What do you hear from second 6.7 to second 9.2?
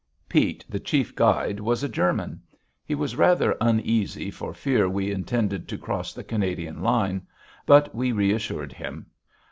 line. But we reassured him.